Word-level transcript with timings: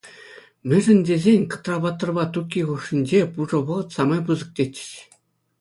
Мӗншӗн 0.67 0.99
тесен 1.05 1.41
Кӑтра-паттӑрпа 1.51 2.23
Тукки 2.33 2.61
хушшинче 2.67 3.19
пушӑ 3.33 3.59
вӑхӑт 3.67 3.87
самай 3.97 4.21
пысӑк, 4.29 4.49
тетчӗҫ. 4.59 4.89